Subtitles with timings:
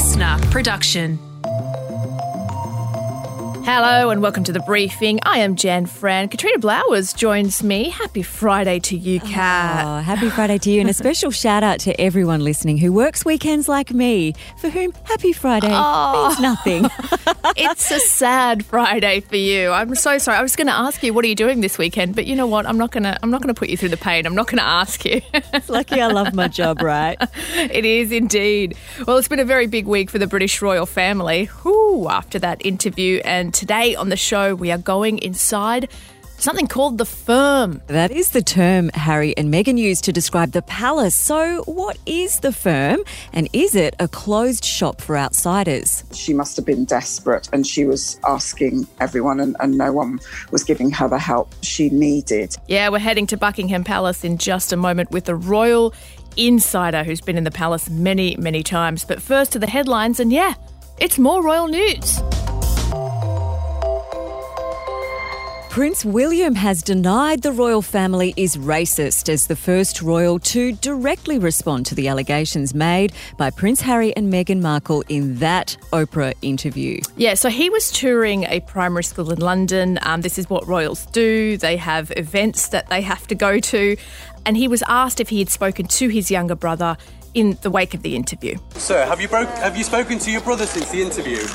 [0.00, 1.29] LiSTNR production.
[3.62, 5.20] Hello and welcome to the briefing.
[5.22, 6.28] I am Jan Fran.
[6.28, 7.90] Katrina Blowers joins me.
[7.90, 9.84] Happy Friday to you, oh, Kat.
[9.86, 13.24] Oh, happy Friday to you, and a special shout out to everyone listening who works
[13.24, 16.28] weekends like me, for whom Happy Friday Oh.
[16.28, 16.84] means nothing.
[17.56, 19.70] it's a sad Friday for you.
[19.70, 20.38] I'm so sorry.
[20.38, 22.46] I was going to ask you what are you doing this weekend, but you know
[22.46, 22.66] what?
[22.66, 23.16] I'm not going to.
[23.22, 24.26] I'm not going to put you through the pain.
[24.26, 25.20] I'm not going to ask you.
[25.34, 27.16] it's Lucky I love my job, right?
[27.54, 28.76] it is indeed.
[29.06, 31.50] Well, it's been a very big week for the British royal family.
[31.64, 35.88] Whoo, after that interview, and today on the show we are going inside
[36.40, 37.80] something called the firm.
[37.86, 41.14] That is the term Harry and Meghan used to describe the palace.
[41.14, 43.00] So, what is the firm,
[43.32, 46.04] and is it a closed shop for outsiders?
[46.12, 50.18] she must have been desperate and she was asking everyone and, and no one
[50.50, 52.56] was giving her the help she needed.
[52.68, 55.94] Yeah, we're heading to Buckingham Palace in just a moment with a royal
[56.36, 59.04] insider who's been in the palace many, many times.
[59.04, 60.54] But first to the headlines, and yeah,
[60.98, 62.20] it's more royal news.
[65.70, 71.38] Prince William has denied the royal family is racist as the first royal to directly
[71.38, 77.00] respond to the allegations made by Prince Harry and Meghan Markle in that Oprah interview.
[77.16, 80.00] Yeah, so he was touring a primary school in London.
[80.02, 81.56] Um, this is what royals do.
[81.56, 83.96] They have events that they have to go to.
[84.44, 86.96] And he was asked if he had spoken to his younger brother
[87.32, 88.56] in the wake of the interview.
[88.74, 89.48] Sir, have you broke?
[89.50, 91.46] Have you spoken to your brother since the interview?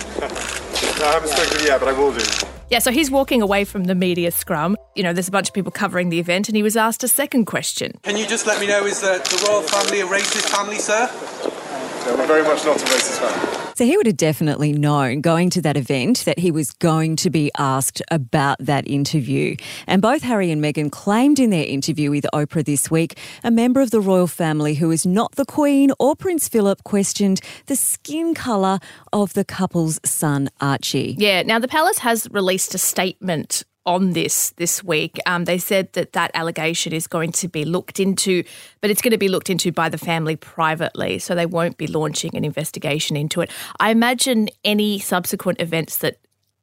[1.06, 2.25] No, I haven't spoken yet, but I will do.
[2.72, 4.75] Yeah, so he's walking away from the media scrum.
[4.95, 7.08] You know, there's a bunch of people covering the event, and he was asked a
[7.08, 8.00] second question.
[8.02, 11.08] Can you just let me know is uh, the royal family a racist family, sir?
[12.08, 13.64] No, we're very much not a racist family.
[13.76, 17.30] So he would have definitely known going to that event that he was going to
[17.30, 19.58] be asked about that interview.
[19.86, 23.82] And both Harry and Meghan claimed in their interview with Oprah this week a member
[23.82, 28.34] of the royal family who is not the Queen or Prince Philip questioned the skin
[28.34, 28.80] colour
[29.12, 31.17] of the couple's son, Archie.
[31.17, 35.20] Yeah, now the palace has released a statement on this this week.
[35.26, 38.44] Um, they said that that allegation is going to be looked into,
[38.82, 41.88] but it's going to be looked into by the family privately, so they won't be
[41.88, 43.52] launching an investigation into it.
[43.80, 46.18] I imagine any subsequent events that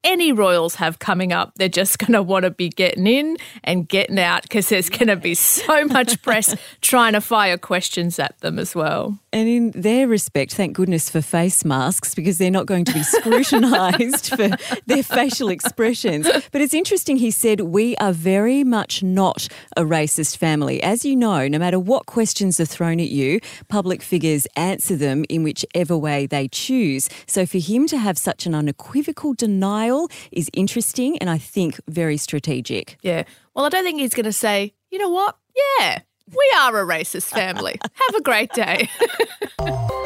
[0.04, 3.88] any royals have coming up, they're just going to want to be getting in and
[3.88, 8.38] getting out because there's going to be so much press trying to fire questions at
[8.40, 9.18] them as well.
[9.32, 13.02] And in their respect, thank goodness for face masks because they're not going to be
[13.02, 14.50] scrutinised for
[14.86, 16.28] their facial expressions.
[16.50, 20.82] But it's interesting, he said, we are very much not a racist family.
[20.82, 25.24] As you know, no matter what questions are thrown at you, public figures answer them
[25.30, 27.08] in whichever way they choose.
[27.26, 32.18] So for him to have such an unequivocal denial is interesting and I think very
[32.18, 32.98] strategic.
[33.00, 33.24] Yeah.
[33.54, 35.36] Well, I don't think he's going to say, you know what?
[35.78, 36.00] Yeah,
[36.30, 37.78] we are a racist family.
[37.82, 38.88] Have a great day.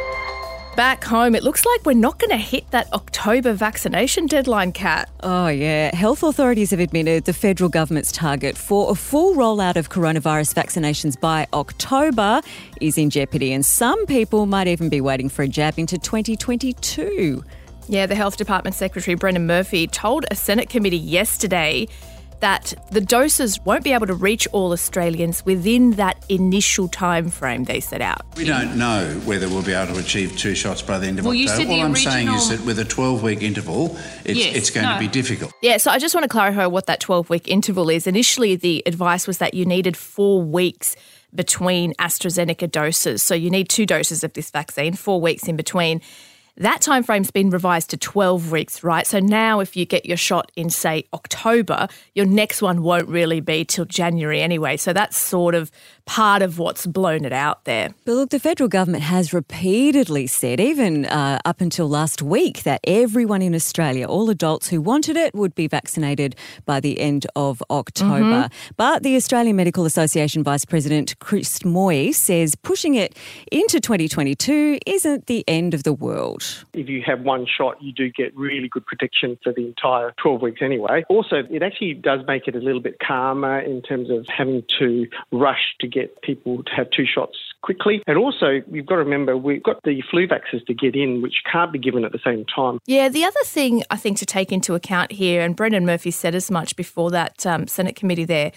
[0.76, 5.08] Back home, it looks like we're not going to hit that October vaccination deadline, Kat.
[5.22, 5.94] Oh, yeah.
[5.96, 11.18] Health authorities have admitted the federal government's target for a full rollout of coronavirus vaccinations
[11.18, 12.42] by October
[12.82, 17.42] is in jeopardy, and some people might even be waiting for a jab into 2022.
[17.88, 21.88] Yeah, the Health Department Secretary Brendan Murphy told a Senate committee yesterday
[22.40, 27.64] that the doses won't be able to reach all Australians within that initial time frame
[27.64, 28.20] they set out.
[28.36, 31.24] We don't know whether we'll be able to achieve two shots by the end of
[31.24, 31.62] Well, you October.
[31.62, 34.70] said the All I'm saying is that with a 12 week interval, it's, Yes, it's
[34.70, 34.94] going no.
[34.94, 35.52] to be difficult.
[35.62, 38.06] Yeah, so I just want to clarify what that 12 week interval is.
[38.06, 40.94] Initially, the advice was that you needed four weeks
[41.34, 43.22] between AstraZeneca doses.
[43.22, 46.00] So you need two doses of this vaccine, four weeks in between.
[46.58, 49.06] That time frame's been revised to 12 weeks, right?
[49.06, 53.40] So now if you get your shot in, say, October, your next one won't really
[53.40, 54.78] be till January anyway.
[54.78, 55.70] So that's sort of
[56.06, 57.90] part of what's blown it out there.
[58.04, 62.80] But look, the federal government has repeatedly said, even uh, up until last week, that
[62.84, 67.62] everyone in Australia, all adults who wanted it, would be vaccinated by the end of
[67.70, 68.48] October.
[68.76, 73.16] But the Australian Medical Association Vice President Chris Moy says pushing it
[73.50, 76.64] into 2022 isn't the end of the world.
[76.72, 80.40] if you have one shot, you do get really good protection for the entire 12
[80.40, 81.04] weeks anyway.
[81.08, 85.06] Also, it actually does make it a little bit calmer in terms of having to
[85.32, 88.02] rush to get people to have two shots quickly.
[88.06, 91.36] And also, you've got to remember, we've got the flu vaccines to get in, which
[91.50, 92.78] can't be given at the same time.
[92.86, 96.34] Yeah, the other thing I think to take into account here, and Brendan Murphy said
[96.34, 98.52] as much before that um, Senate committee there,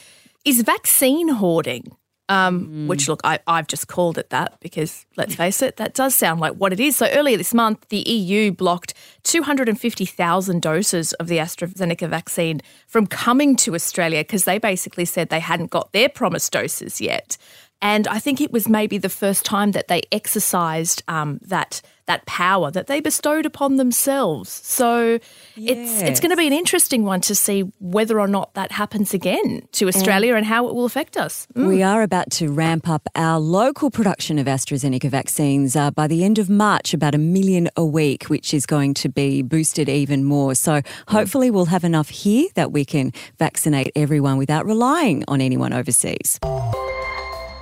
[0.46, 1.96] is vaccine hoarding.
[2.30, 6.14] Um, Which, look, I, I've just called it that because let's face it, that does
[6.14, 6.96] sound like what it is.
[6.96, 8.94] So earlier this month, the EU blocked
[9.24, 15.40] 250,000 doses of the AstraZeneca vaccine from coming to Australia because they basically said they
[15.40, 17.36] hadn't got their promised doses yet.
[17.82, 22.26] And I think it was maybe the first time that they exercised um, that that
[22.26, 24.50] power that they bestowed upon themselves.
[24.50, 25.20] So
[25.56, 29.14] it's it's going to be an interesting one to see whether or not that happens
[29.14, 31.48] again to Australia and, and how it will affect us.
[31.54, 31.68] Mm.
[31.68, 36.24] We are about to ramp up our local production of AstraZeneca vaccines uh, by the
[36.24, 40.24] end of March, about a million a week, which is going to be boosted even
[40.24, 40.56] more.
[40.56, 45.74] So hopefully we'll have enough here that we can vaccinate everyone without relying on anyone
[45.74, 46.40] overseas.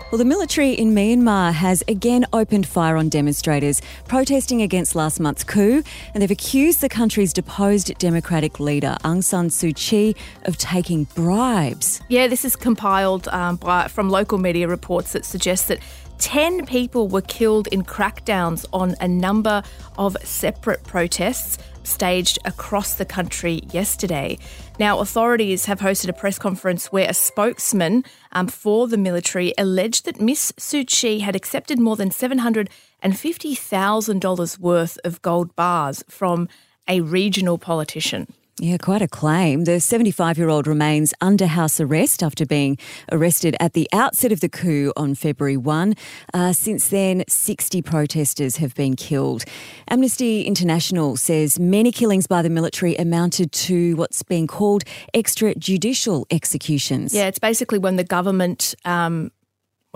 [0.09, 5.43] Well, the military in Myanmar has again opened fire on demonstrators protesting against last month's
[5.43, 5.83] coup,
[6.13, 10.15] and they've accused the country's deposed democratic leader, Aung San Suu Kyi,
[10.45, 11.99] of taking bribes.
[12.07, 15.79] Yeah, this is compiled um, by, from local media reports that suggest that
[16.19, 19.61] 10 people were killed in crackdowns on a number
[19.97, 24.37] of separate protests staged across the country yesterday.
[24.79, 30.05] Now, authorities have hosted a press conference where a spokesman um, for the military alleged
[30.05, 36.47] that Miss Suu Kyi had accepted more than $750,000 worth of gold bars from
[36.87, 38.31] a regional politician.
[38.59, 39.65] Yeah, quite a claim.
[39.65, 42.79] The 75 year old remains under house arrest after being
[43.11, 45.93] arrested at the outset of the coup on February 1.
[46.33, 49.45] Uh, since then, 60 protesters have been killed.
[49.89, 54.83] Amnesty International says many killings by the military amounted to what's being called
[55.13, 57.13] extrajudicial executions.
[57.13, 59.31] Yeah, it's basically when the government um,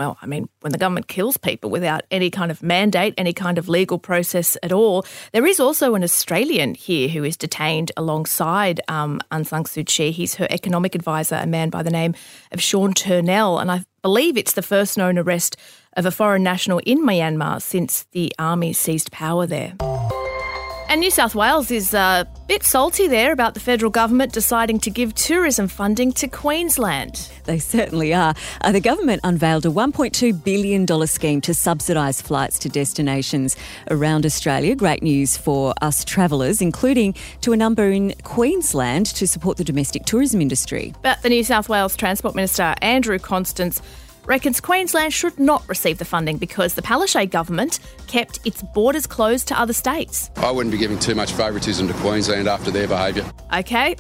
[0.02, 3.60] well, I mean, when the government kills people without any kind of mandate, any kind
[3.60, 5.06] of legal process at all.
[5.32, 10.10] There is also an Australian here who is detained alongside um, Aung San Suu Kyi.
[10.10, 12.16] He's her economic advisor, a man by the name
[12.52, 13.60] of Sean Turnell.
[13.60, 15.56] And I believe it's the first known arrest
[15.94, 19.76] of a foreign national in Myanmar since the army seized power there.
[20.92, 24.90] And New South Wales is a bit salty there about the federal government deciding to
[24.90, 27.32] give tourism funding to Queensland.
[27.46, 28.36] They certainly are.
[28.60, 33.56] Uh, the government unveiled a $1.2 billion scheme to subsidise flights to destinations
[33.90, 34.76] around Australia.
[34.76, 40.04] Great news for us travellers, including to a number in Queensland to support the domestic
[40.04, 40.94] tourism industry.
[41.04, 43.82] But the New South Wales Transport Minister, Andrew Constance,
[44.26, 49.48] reckons Queensland should not receive the funding because the Palaszczuk government kept its borders closed
[49.50, 50.30] to other states.
[50.38, 53.30] I wouldn't be giving too much favouritism to Queensland after their behaviour.
[53.54, 53.96] Okay.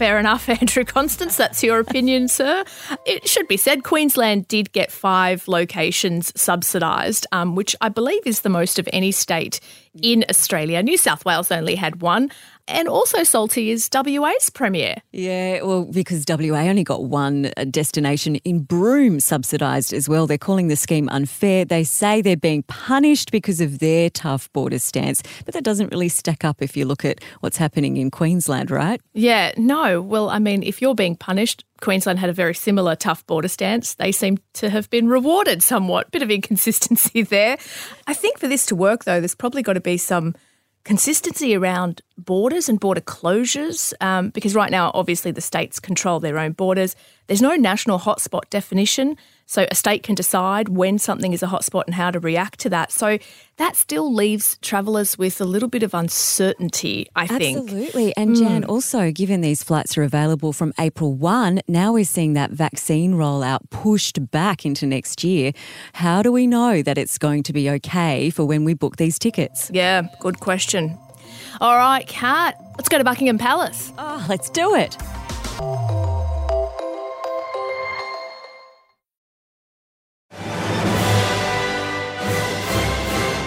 [0.00, 1.36] Fair enough, Andrew Constance.
[1.36, 2.64] That's your opinion, sir.
[3.04, 8.40] It should be said Queensland did get five locations subsidised, um, which I believe is
[8.40, 9.60] the most of any state
[10.02, 10.82] in Australia.
[10.82, 12.30] New South Wales only had one.
[12.70, 14.96] And also salty is WA's premier.
[15.10, 20.26] Yeah, well, because WA only got one uh, destination in Broome subsidised as well.
[20.26, 21.64] They're calling the scheme unfair.
[21.64, 25.22] They say they're being punished because of their tough border stance.
[25.44, 29.00] But that doesn't really stack up if you look at what's happening in Queensland, right?
[29.14, 30.00] Yeah, no.
[30.00, 33.94] Well, I mean, if you're being punished, Queensland had a very similar tough border stance.
[33.94, 36.10] They seem to have been rewarded somewhat.
[36.12, 37.58] Bit of inconsistency there.
[38.06, 40.34] I think for this to work, though, there's probably got to be some
[40.84, 46.38] consistency around borders and border closures um, because right now, obviously, the states control their
[46.38, 46.96] own borders.
[47.26, 49.16] There's no national hotspot definition.
[49.46, 52.70] So a state can decide when something is a hotspot and how to react to
[52.70, 52.92] that.
[52.92, 53.18] So
[53.56, 57.58] that still leaves travellers with a little bit of uncertainty, I think.
[57.58, 58.16] Absolutely.
[58.16, 58.68] And Jan, mm.
[58.68, 63.68] also, given these flights are available from April 1, now we're seeing that vaccine rollout
[63.70, 65.52] pushed back into next year.
[65.94, 69.18] How do we know that it's going to be okay for when we book these
[69.18, 69.68] tickets?
[69.74, 70.96] Yeah, good question.
[71.60, 73.92] All right, Kat, let's go to Buckingham Palace.
[73.98, 74.96] Oh, let's do it.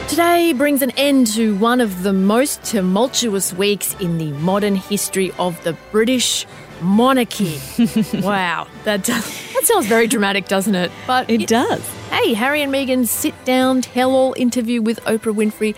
[0.10, 5.32] Today brings an end to one of the most tumultuous weeks in the modern history
[5.40, 6.46] of the British
[6.82, 7.60] monarchy.
[8.22, 10.92] wow, that does, that sounds very dramatic, doesn't it?
[11.08, 11.82] But it, it does.
[12.12, 15.76] Hey, Harry and Meghan's sit-down tell-all interview with Oprah Winfrey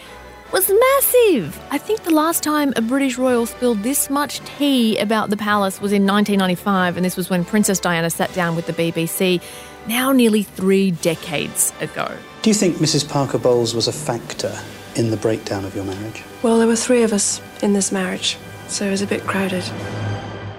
[0.52, 1.60] was massive.
[1.72, 5.82] I think the last time a British royal spilled this much tea about the palace
[5.82, 9.42] was in 1995, and this was when Princess Diana sat down with the BBC,
[9.88, 12.12] now nearly three decades ago.
[12.42, 13.08] Do you think Mrs.
[13.08, 14.58] Parker Bowles was a factor
[14.96, 16.24] in the breakdown of your marriage?
[16.42, 18.38] Well, there were three of us in this marriage,
[18.68, 19.64] so it was a bit crowded.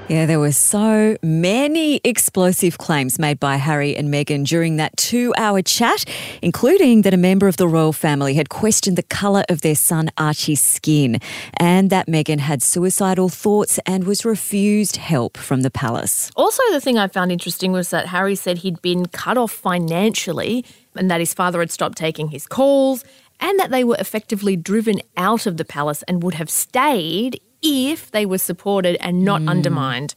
[0.09, 5.35] Yeah, there were so many explosive claims made by Harry and Meghan during that two
[5.37, 6.05] hour chat,
[6.43, 10.13] including that a member of the royal family had questioned the colour of their son
[10.17, 11.19] Archie's skin
[11.55, 16.31] and that Meghan had suicidal thoughts and was refused help from the palace.
[16.37, 20.65] Also, the thing I found interesting was that Harry said he'd been cut off financially
[20.95, 23.05] and that his father had stopped taking his calls,
[23.41, 28.11] and that they were effectively driven out of the palace and would have stayed if
[28.11, 29.49] they were supported and not mm.
[29.49, 30.15] undermined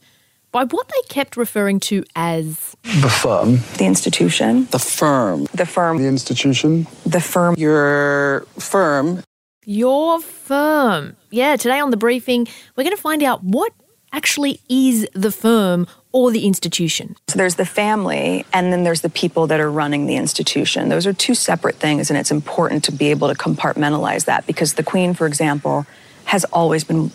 [0.52, 3.58] by what they kept referring to as The firm.
[3.78, 4.66] The institution.
[4.70, 5.46] The firm.
[5.54, 5.98] The firm.
[5.98, 6.86] The institution.
[7.06, 7.54] The firm.
[7.56, 9.22] Your firm.
[9.64, 11.16] your firm.
[11.30, 13.72] Yeah, today on the briefing, we're going to find out what
[14.12, 17.14] actually is the firm or the institution.
[17.28, 20.88] So there's the family, and then there's the people that are running the institution.
[20.88, 24.74] Those are two separate things, and it's important to be able to compartmentalize that because
[24.74, 25.86] the Queen, for example,
[26.24, 27.10] has always been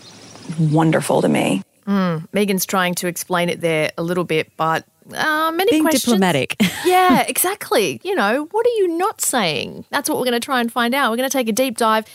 [0.60, 1.64] wonderful to me.
[1.88, 6.04] Mm, Meghan's trying to explain it there a little bit, but uh, many Being questions.
[6.06, 6.56] diplomatic.
[6.86, 8.02] yeah, exactly.
[8.04, 9.86] You know, what are you not saying?
[9.92, 11.12] That's what we're going to try and find out.
[11.12, 12.06] We're going to take a deep dive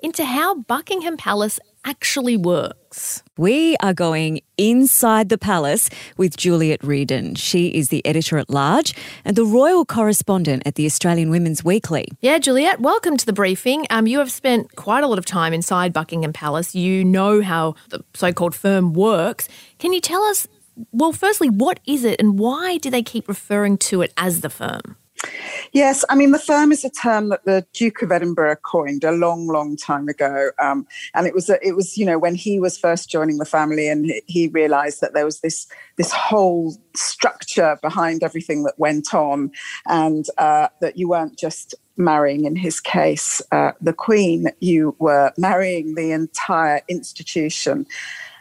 [0.00, 3.22] into how Buckingham Palace actually works.
[3.36, 7.36] We are going inside the palace with Juliet Rieden.
[7.38, 8.94] She is the editor at large
[9.24, 12.08] and the royal correspondent at the Australian Women's Weekly.
[12.20, 13.86] Yeah, Juliet, welcome to the briefing.
[13.90, 16.74] Um, you have spent quite a lot of time inside Buckingham Palace.
[16.74, 19.48] You know how the so called firm works.
[19.78, 20.46] Can you tell us,
[20.92, 24.50] well, firstly, what is it and why do they keep referring to it as the
[24.50, 24.96] firm?
[25.72, 29.12] Yes, I mean the firm is a term that the Duke of Edinburgh coined a
[29.12, 32.58] long, long time ago, um, and it was a, it was you know when he
[32.58, 37.78] was first joining the family and he, realised that there was this this whole structure
[37.82, 39.52] behind everything that went on,
[39.86, 45.32] and uh, that you weren't just marrying in his case uh, the Queen, you were
[45.36, 47.86] marrying the entire institution.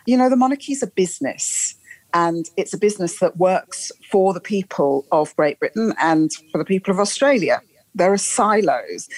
[0.08, 1.76] You know the monarchy is a business
[2.14, 6.66] and it's a business that works for the people of Great Britain and for the
[6.66, 7.62] people of Australia.
[7.96, 9.10] There are silos.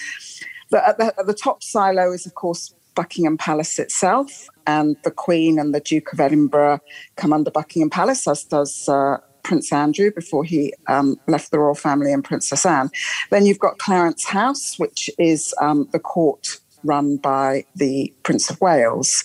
[0.70, 5.10] The, at, the, at the top silo is, of course, Buckingham Palace itself, and the
[5.10, 6.80] Queen and the Duke of Edinburgh
[7.16, 11.74] come under Buckingham Palace, as does uh, Prince Andrew before he um, left the royal
[11.74, 12.90] family and Princess Anne.
[13.30, 18.60] Then you've got Clarence House, which is um, the court run by the Prince of
[18.60, 19.24] Wales.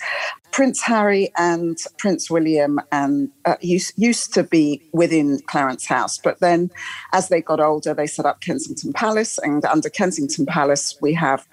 [0.58, 6.40] Prince Harry and Prince William and uh, used, used to be within Clarence House, but
[6.40, 6.72] then
[7.14, 11.46] as they got older, they set up Kensington Palace, and under Kensington Palace, we have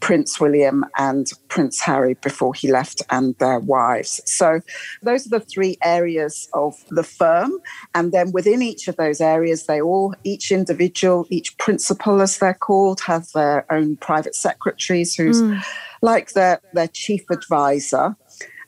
[0.00, 4.20] Prince William and Prince Harry before he left and their wives.
[4.24, 4.60] So
[5.02, 7.52] those are the three areas of the firm.
[7.94, 12.54] And then within each of those areas, they all, each individual, each principal, as they're
[12.54, 15.62] called, have their own private secretaries who's Mm.
[16.02, 18.16] like their, their chief advisor.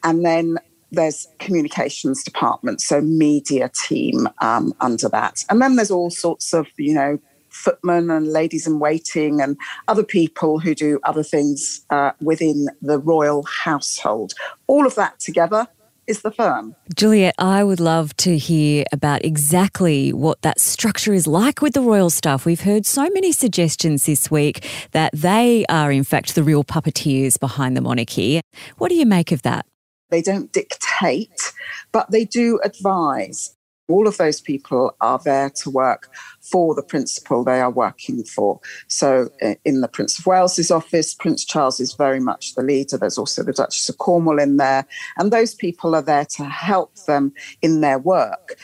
[0.05, 0.59] And then
[0.91, 5.45] there's communications department, so media team um, under that.
[5.49, 7.19] And then there's all sorts of, you know,
[7.49, 9.57] footmen and ladies in waiting and
[9.89, 14.33] other people who do other things uh, within the royal household.
[14.67, 15.67] All of that together
[16.07, 16.75] is the firm.
[16.95, 21.81] Juliet, I would love to hear about exactly what that structure is like with the
[21.81, 22.45] royal staff.
[22.45, 27.39] We've heard so many suggestions this week that they are, in fact, the real puppeteers
[27.39, 28.41] behind the monarchy.
[28.79, 29.65] What do you make of that?
[30.13, 31.53] They don't dictate,
[31.91, 33.57] but they do advise.
[33.89, 38.61] All of those people are there to work for the principal they are working for.
[38.89, 42.99] So, uh, in the Prince of Wales's office, Prince Charles is very much the leader.
[42.99, 46.95] There's also the Duchess of Cornwall in there, and those people are there to help
[47.07, 48.59] them in their work.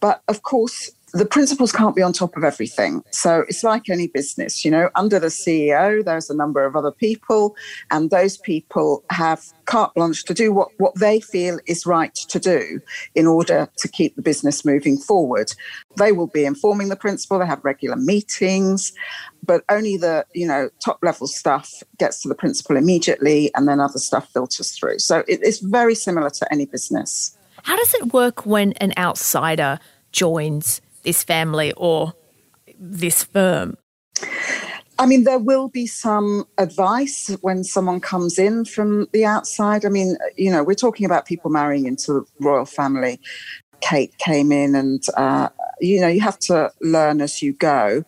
[0.00, 3.04] But of course, the principals can't be on top of everything.
[3.12, 6.90] So it's like any business, you know, under the CEO, there's a number of other
[6.90, 7.54] people,
[7.92, 12.40] and those people have carte blanche to do what, what they feel is right to
[12.40, 12.80] do
[13.14, 15.54] in order to keep the business moving forward.
[15.96, 18.92] They will be informing the principal, they have regular meetings,
[19.44, 23.78] but only the, you know, top level stuff gets to the principal immediately and then
[23.78, 24.98] other stuff filters through.
[24.98, 27.38] So it, it's very similar to any business.
[27.62, 29.78] How does it work when an outsider
[30.10, 32.14] joins this family or
[32.78, 33.76] this firm?
[34.98, 39.84] I mean, there will be some advice when someone comes in from the outside.
[39.84, 43.20] I mean, you know, we're talking about people marrying into the royal family.
[43.80, 45.48] Kate came in, and, uh,
[45.80, 48.04] you know, you have to learn as you go.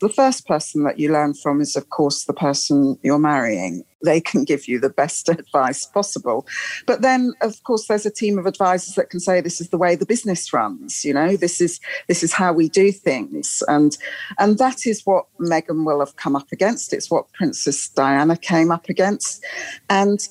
[0.00, 3.84] The first person that you learn from is, of course, the person you're marrying.
[4.04, 6.46] They can give you the best advice possible.
[6.86, 9.78] But then, of course, there's a team of advisors that can say this is the
[9.78, 11.04] way the business runs.
[11.04, 13.96] You know, this is this is how we do things, and
[14.38, 16.92] and that is what Meghan will have come up against.
[16.92, 19.44] It's what Princess Diana came up against,
[19.88, 20.26] and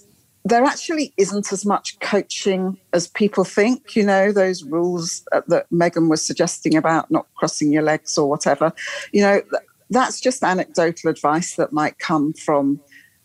[0.46, 3.96] there actually isn't as much coaching as people think.
[3.96, 8.30] You know, those rules uh, that Meghan was suggesting about not crossing your legs or
[8.30, 8.72] whatever,
[9.12, 9.42] you know,
[9.90, 12.80] that's just anecdotal advice that might come from,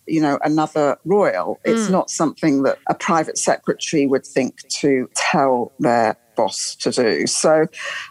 [0.06, 1.60] you know, another royal.
[1.64, 1.90] It's Mm.
[1.90, 7.26] not something that a private secretary would think to tell their boss to do.
[7.26, 7.66] So,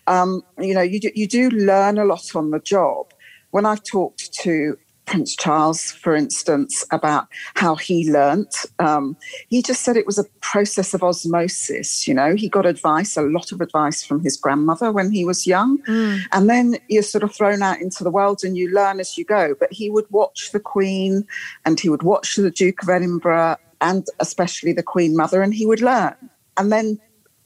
[0.08, 3.08] um, you know, you do, you do learn a lot on the job.
[3.52, 4.78] When I've talked to
[5.12, 8.56] Prince Charles, for instance, about how he learnt.
[8.80, 9.18] Um,
[9.50, 12.08] he just said it was a process of osmosis.
[12.08, 15.46] You know, he got advice, a lot of advice from his grandmother when he was
[15.46, 15.80] young.
[15.80, 16.22] Mm.
[16.32, 19.26] And then you're sort of thrown out into the world and you learn as you
[19.26, 19.54] go.
[19.60, 21.28] But he would watch the Queen
[21.66, 25.66] and he would watch the Duke of Edinburgh and especially the Queen Mother, and he
[25.66, 26.16] would learn.
[26.56, 27.02] And then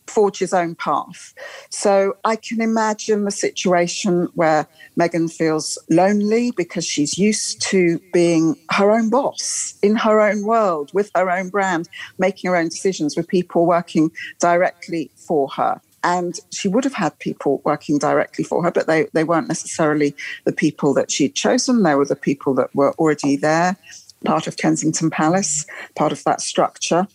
[0.07, 1.33] forge his own path.
[1.69, 4.67] So I can imagine the situation where
[4.99, 10.91] Meghan feels lonely because she's used to being her own boss in her own world
[10.93, 15.81] with her own brand, making her own decisions with people working directly for her.
[16.03, 20.15] And she would have had people working directly for her, but they, they weren't necessarily
[20.45, 21.81] the people that she'd chosen.
[21.81, 23.75] They were the people that were already there
[24.23, 27.07] part of Kensington Palace, part of that structure.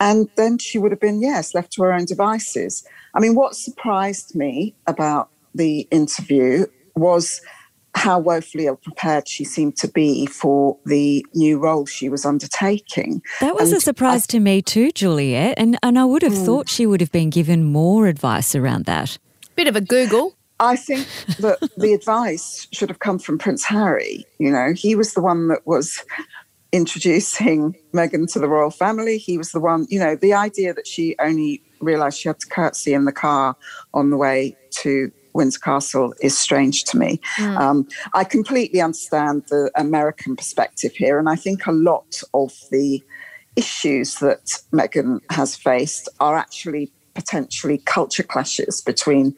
[0.00, 2.86] And then she would have been, yes, left to her own devices.
[3.14, 7.40] I mean, what surprised me about the interview was
[7.96, 13.22] how woefully ill prepared she seemed to be for the new role she was undertaking.
[13.40, 15.54] That was And a surprise to me too, Juliet.
[15.56, 16.44] And, and I would have Mm.
[16.44, 19.16] thought she would have been given more advice around that.
[19.54, 20.34] Bit of a Google.
[20.58, 21.06] I think
[21.38, 24.26] that the advice should have come from Prince Harry.
[24.38, 26.02] You know, he was the one that was
[26.74, 29.16] introducing Meghan to the royal family.
[29.16, 32.48] He was the one, you know, the idea that she only realised she had to
[32.48, 33.54] curtsy in the car
[33.94, 37.20] on the way to Windsor Castle is strange to me.
[37.36, 37.60] Mm.
[37.60, 43.00] Um, I completely understand the American perspective here, and I think a lot of the
[43.54, 49.34] issues that Meghan has faced are actually potentially culture clashes between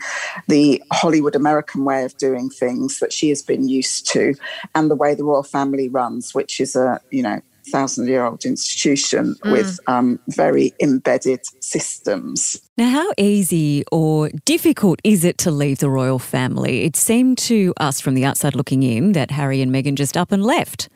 [0.49, 4.35] the Hollywood American way of doing things that she has been used to
[4.75, 7.41] and the way the royal family runs, which is a, you know,
[7.73, 9.51] thousand year old institution Mm.
[9.51, 12.61] with um, very embedded systems.
[12.79, 16.85] Now, how easy or difficult is it to leave the royal family?
[16.85, 20.33] It seemed to us from the outside looking in that Harry and Meghan just up
[20.33, 20.89] and left.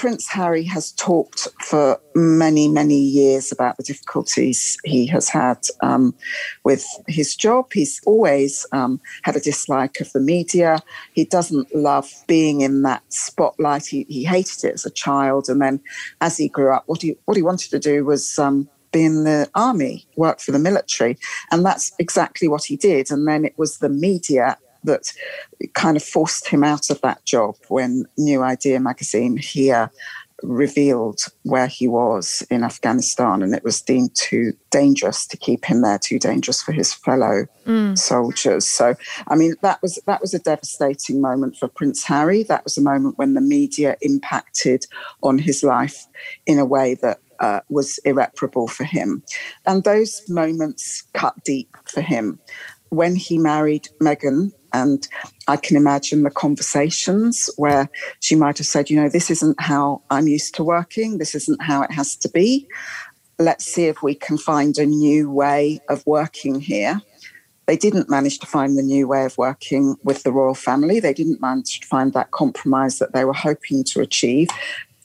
[0.00, 6.14] Prince Harry has talked for many, many years about the difficulties he has had um,
[6.64, 7.70] with his job.
[7.70, 10.78] He's always um, had a dislike of the media.
[11.12, 13.84] He doesn't love being in that spotlight.
[13.84, 15.50] He, he hated it as a child.
[15.50, 15.78] And then
[16.22, 19.24] as he grew up, what he, what he wanted to do was um, be in
[19.24, 21.18] the army, work for the military.
[21.50, 23.10] And that's exactly what he did.
[23.10, 25.12] And then it was the media that
[25.74, 29.90] kind of forced him out of that job when New Idea magazine here
[30.42, 35.82] revealed where he was in Afghanistan and it was deemed too dangerous to keep him
[35.82, 37.96] there too dangerous for his fellow Mm.
[37.96, 38.66] soldiers.
[38.66, 38.94] So
[39.28, 42.42] i mean that was that was a devastating moment for prince harry.
[42.42, 44.86] That was a moment when the media impacted
[45.22, 46.06] on his life
[46.46, 49.22] in a way that uh, was irreparable for him.
[49.66, 52.38] And those moments cut deep for him.
[52.88, 55.06] When he married Meghan, and
[55.48, 57.88] I can imagine the conversations where
[58.20, 61.62] she might have said, you know, this isn't how I'm used to working, this isn't
[61.62, 62.68] how it has to be.
[63.38, 67.00] Let's see if we can find a new way of working here.
[67.66, 71.00] They didn't manage to find the new way of working with the royal family.
[71.00, 74.48] They didn't manage to find that compromise that they were hoping to achieve.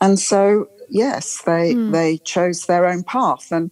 [0.01, 1.91] And so, yes, they Hmm.
[1.91, 3.51] they chose their own path.
[3.51, 3.71] And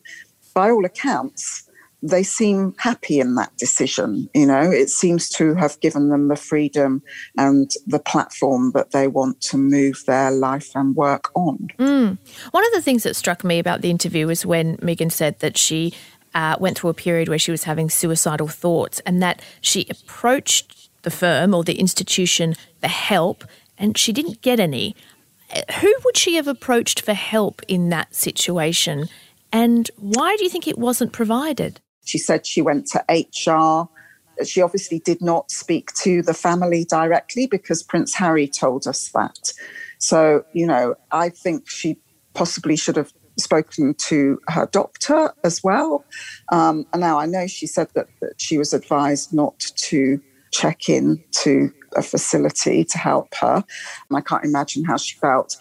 [0.53, 1.63] by all accounts,
[2.03, 4.29] they seem happy in that decision.
[4.35, 7.01] You know, it seems to have given them the freedom
[7.37, 11.69] and the platform that they want to move their life and work on.
[11.79, 12.17] Mm.
[12.51, 15.57] One of the things that struck me about the interview was when Meghan said that
[15.57, 15.93] she
[16.35, 20.89] uh, went through a period where she was having suicidal thoughts and that she approached
[21.03, 23.45] the firm or the institution for help
[23.77, 24.95] and she didn't get any.
[25.53, 29.07] Uh, Who would she have approached for help in that situation?
[29.53, 31.79] And why do you think it wasn't provided?
[32.03, 33.89] She said she went to HR.
[34.45, 39.53] She obviously did not speak to the family directly because Prince Harry told us that.
[39.99, 41.97] So, you know, I think she
[42.33, 46.05] possibly should have spoken to her doctor as well.
[46.51, 50.19] Um, and now I know she said that, that she was advised not to
[50.51, 53.63] check in to a facility to help her.
[54.09, 55.57] And I can't imagine how she felt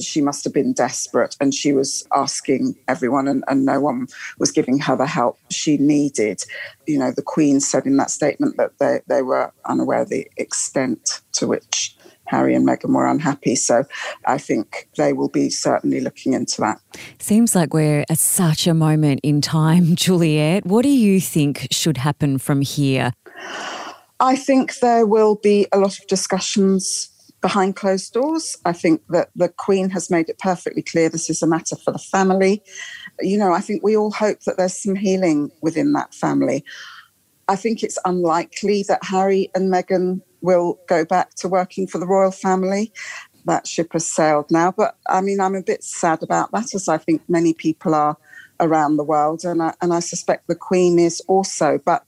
[0.00, 4.06] she must have been desperate and she was asking everyone and, and no one
[4.38, 6.42] was giving her the help she needed
[6.86, 10.26] you know the queen said in that statement that they, they were unaware of the
[10.36, 13.84] extent to which harry and meghan were unhappy so
[14.26, 16.80] i think they will be certainly looking into that
[17.18, 20.64] Seems like we're at such a moment in time, Juliet.
[20.64, 23.12] What do you think should happen from here?
[24.20, 27.10] I think there will be a lot of discussions
[27.46, 28.56] behind closed doors.
[28.64, 31.92] I think that the Queen has made it perfectly clear this is a matter for
[31.92, 32.60] the family.
[33.20, 36.64] You know, I think we all hope that there's some healing within that family.
[37.46, 42.06] I think it's unlikely that Harry and Meghan will go back to working for the
[42.06, 42.92] royal family.
[43.46, 44.72] that ship has sailed now.
[44.72, 48.16] But I mean, I'm a bit sad about that, as I think many people are
[48.60, 51.78] around the world, and I, and I suspect the Queen is also.
[51.84, 52.04] But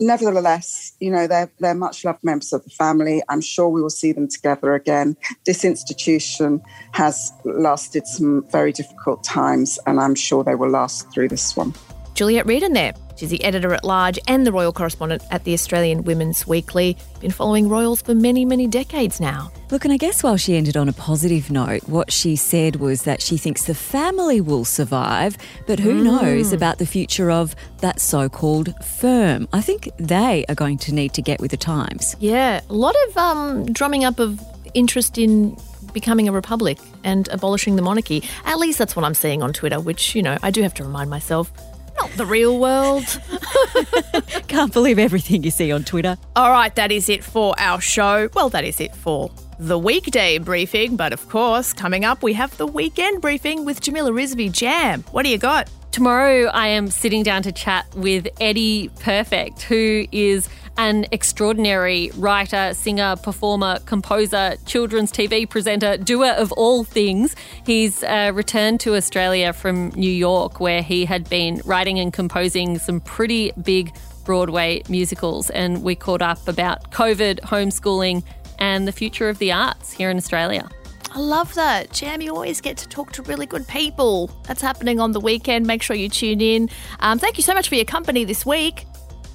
[0.00, 3.22] nevertheless, you know, they're, they're much loved members of the family.
[3.28, 5.16] I'm sure we will see them together again.
[5.44, 11.28] This institution has lasted some very difficult times, and I'm sure they will last through
[11.28, 11.74] this one.
[12.16, 12.94] Juliet Rieden there.
[13.16, 16.96] She's the editor at large and the royal correspondent at the Australian Women's Weekly.
[17.20, 19.50] Been following royals for many, many decades now.
[19.70, 23.02] Look, and I guess while she ended on a positive note, what she said was
[23.02, 26.04] that she thinks the family will survive, but who Mm.
[26.04, 29.46] knows about the future of that so called firm?
[29.52, 32.16] I think they are going to need to get with the times.
[32.18, 34.40] Yeah, a lot of um, drumming up of
[34.72, 35.54] interest in
[35.92, 38.22] becoming a republic and abolishing the monarchy.
[38.46, 40.82] At least that's what I'm seeing on Twitter, which, you know, I do have to
[40.84, 41.50] remind myself,
[41.98, 43.04] not the real world.
[44.48, 46.16] Can't believe everything you see on Twitter.
[46.34, 48.28] All right, that is it for our show.
[48.34, 50.96] Well, that is it for the weekday briefing.
[50.96, 55.24] But of course, coming up, we have the weekend briefing with Jamila Rizvi Jam, what
[55.24, 55.70] do you got?
[55.92, 62.74] Tomorrow, I am sitting down to chat with Eddie Perfect, who is an extraordinary writer,
[62.74, 67.34] singer, performer, composer, children's TV presenter, doer of all things.
[67.64, 72.78] He's uh, returned to Australia from New York, where he had been writing and composing
[72.78, 75.50] some pretty big Broadway musicals.
[75.50, 78.22] And we caught up about COVID, homeschooling,
[78.58, 80.68] and the future of the arts here in Australia.
[81.12, 81.92] I love that.
[81.92, 84.30] Jam, you always get to talk to really good people.
[84.42, 85.66] That's happening on the weekend.
[85.66, 86.68] Make sure you tune in.
[87.00, 88.84] Um, thank you so much for your company this week.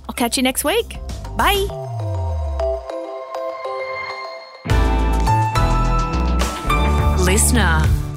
[0.08, 1.00] I'll catch you next week.
[1.38, 1.68] Bye.
[7.26, 8.11] Listener.